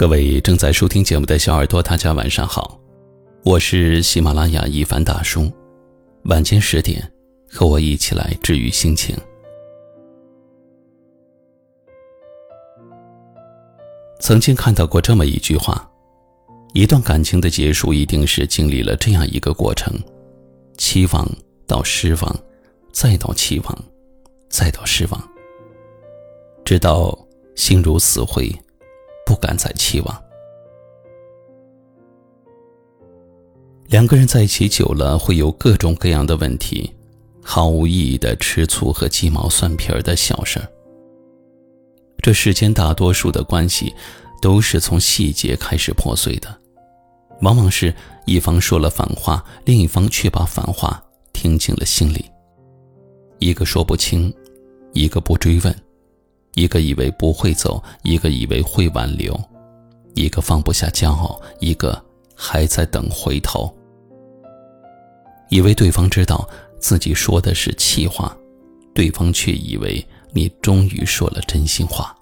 [0.00, 2.80] 各位正在收听节目的小耳朵，大家晚上好，
[3.44, 5.52] 我是喜马拉雅一凡大叔。
[6.22, 7.06] 晚间十点，
[7.50, 9.14] 和我一起来治愈心情。
[14.20, 15.86] 曾经看到过这么一句话：
[16.72, 19.92] 一段感情的结束，一定是经历了这样一个过程：
[20.78, 21.30] 期望
[21.66, 22.40] 到失望，
[22.90, 23.84] 再到期望，
[24.48, 25.30] 再到失望，
[26.64, 27.18] 直到
[27.54, 28.50] 心如死灰。
[29.30, 30.22] 不敢再期望。
[33.86, 36.92] 两个人在一起久了，会有各种各样的问题，
[37.40, 40.68] 毫无意义的吃醋和鸡毛蒜皮儿的小事儿。
[42.20, 43.94] 这世间大多数的关系，
[44.42, 46.52] 都是从细节开始破碎的，
[47.42, 47.94] 往往是
[48.26, 51.00] 一方说了反话，另一方却把反话
[51.32, 52.24] 听进了心里。
[53.38, 54.34] 一个说不清，
[54.92, 55.72] 一个不追问。
[56.54, 59.38] 一个以为不会走，一个以为会挽留，
[60.14, 62.02] 一个放不下骄傲，一个
[62.34, 63.72] 还在等回头。
[65.48, 68.36] 以为对方知道自己说的是气话，
[68.94, 72.16] 对方却以为你终于说了真心话。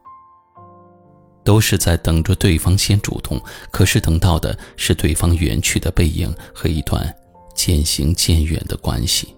[1.45, 3.41] 都是在等着对方先主动，
[3.71, 7.15] 可是等到的是对方远去的背影和一段
[7.55, 9.35] 渐行渐远的关系。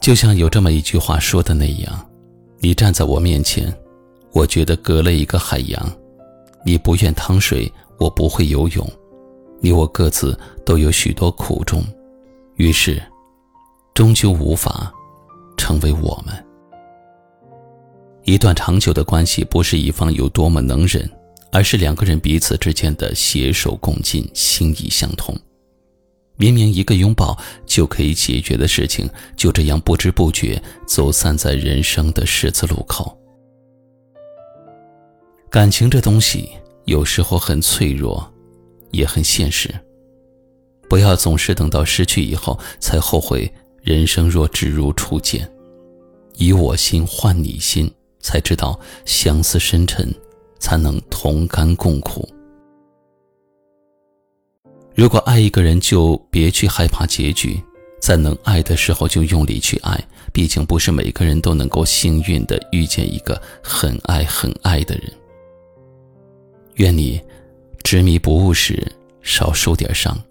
[0.00, 2.10] 就像有这么一句话说的那样，
[2.58, 3.72] 你站在我面前，
[4.32, 5.92] 我觉得隔了一个海洋。
[6.64, 8.86] 你不愿趟水，我不会游泳。
[9.60, 11.84] 你我各自都有许多苦衷，
[12.56, 13.02] 于是，
[13.92, 14.90] 终究无法
[15.56, 16.34] 成为我们。
[18.24, 21.08] 一段长久的关系，不是一方有多么能忍，
[21.52, 25.38] 而是两个人彼此之间的携手共进，心意相通。
[26.40, 33.14] 明明一个拥抱就可以解决的事情，就这样不知不觉走散在人生的十字路口。
[35.50, 36.48] 感情这东西
[36.86, 38.26] 有时候很脆弱，
[38.90, 39.68] 也很现实。
[40.88, 45.46] 不要总是等到失去以后才后悔，人生若只如初见。
[46.36, 50.10] 以我心换你心，才知道相思深沉，
[50.58, 52.26] 才能同甘共苦。
[55.00, 57.58] 如果爱一个人，就别去害怕结局，
[58.02, 59.98] 在能爱的时候就用力去爱。
[60.30, 65.10] 毕竟不是每个人都能够幸运的遇见一个很爱很爱的人。
[66.74, 67.18] 愿你
[67.82, 68.86] 执迷不悟时
[69.22, 70.22] 少受点伤，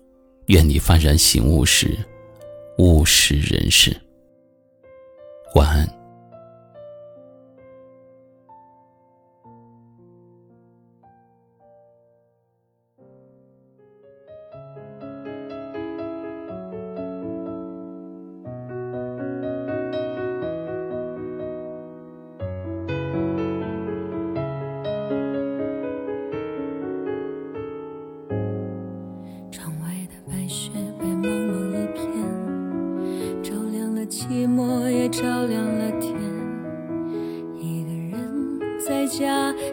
[0.49, 1.97] 愿你幡然醒悟时
[2.77, 3.91] 物是人是。
[5.55, 5.98] 晚安。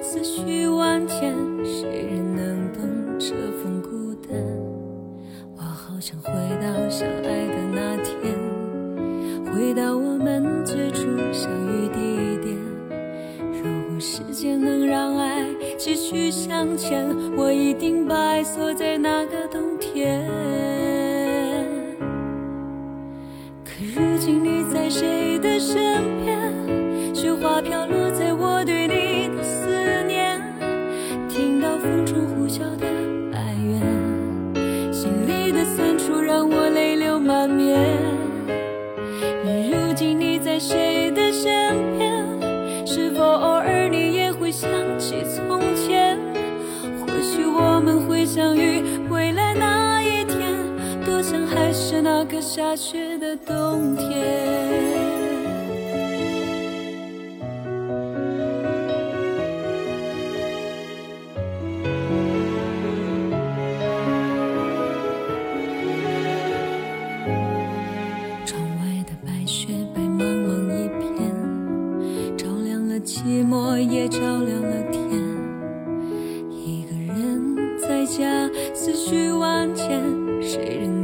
[0.03, 2.83] 思绪万千，谁人能懂
[3.19, 4.37] 这份孤单？
[5.57, 8.35] 我好想回到相爱的那天，
[9.53, 12.57] 回到我们最初相遇地点。
[13.53, 15.47] 如果时间能让爱
[15.79, 20.76] 继续向前，我一定把爱锁在那个冬天。
[52.19, 54.07] 那个下雪的冬天
[68.47, 75.07] 窗外的白雪白茫茫一片照亮了寂寞也照亮了天。
[76.51, 80.03] 一个人在家思绪万千
[80.41, 80.96] 谁人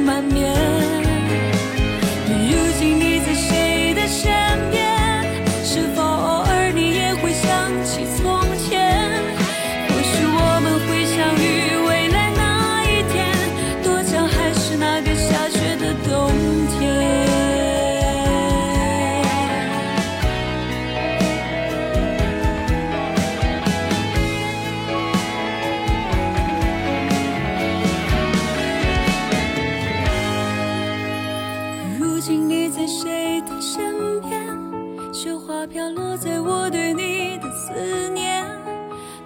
[0.00, 0.67] 满面。
[36.48, 38.42] 我对你的思念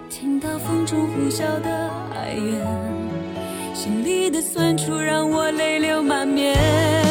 [0.09, 7.02] 听到风中呼啸的哀怨心里的酸楚让我泪流满面。